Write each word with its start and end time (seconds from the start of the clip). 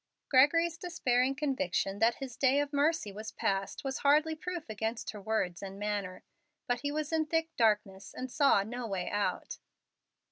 Gregory's 0.29 0.79
despairing 0.79 1.35
conviction 1.35 1.99
that 1.99 2.15
his 2.15 2.35
day 2.35 2.59
of 2.59 2.73
mercy 2.73 3.11
was 3.11 3.31
past 3.31 3.83
was 3.83 3.99
hardly 3.99 4.33
proof 4.33 4.67
against 4.67 5.11
her 5.11 5.21
words 5.21 5.61
and 5.61 5.77
manner, 5.77 6.23
but 6.65 6.79
he 6.79 6.91
was 6.91 7.11
in 7.13 7.27
thick 7.27 7.55
darkness 7.55 8.11
and 8.11 8.31
saw 8.31 8.63
no 8.63 8.87
way 8.87 9.07
out. 9.11 9.59